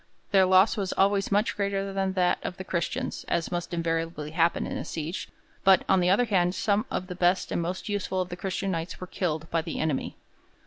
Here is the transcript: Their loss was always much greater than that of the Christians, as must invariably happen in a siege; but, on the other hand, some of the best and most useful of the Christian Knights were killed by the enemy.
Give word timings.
Their 0.31 0.47
loss 0.47 0.77
was 0.77 0.93
always 0.93 1.31
much 1.31 1.55
greater 1.55 1.93
than 1.93 2.13
that 2.13 2.39
of 2.41 2.57
the 2.57 2.63
Christians, 2.63 3.23
as 3.27 3.51
must 3.51 3.71
invariably 3.71 4.31
happen 4.31 4.65
in 4.65 4.75
a 4.75 4.83
siege; 4.83 5.29
but, 5.63 5.83
on 5.87 5.99
the 5.99 6.09
other 6.09 6.25
hand, 6.25 6.55
some 6.55 6.87
of 6.89 7.05
the 7.05 7.13
best 7.13 7.51
and 7.51 7.61
most 7.61 7.87
useful 7.87 8.19
of 8.19 8.29
the 8.29 8.35
Christian 8.35 8.71
Knights 8.71 8.99
were 8.99 9.05
killed 9.05 9.47
by 9.51 9.61
the 9.61 9.79
enemy. 9.79 10.15